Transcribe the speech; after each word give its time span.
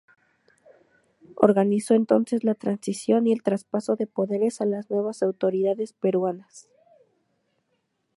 Organizó 1.35 1.93
entonces 1.93 2.43
la 2.43 2.55
transición 2.55 3.27
y 3.27 3.33
el 3.33 3.43
traspaso 3.43 3.95
de 3.95 4.07
poderes 4.07 4.59
a 4.59 4.65
las 4.65 4.89
nuevas 4.89 5.21
autoridades 5.21 5.93
peruanas. 5.93 6.67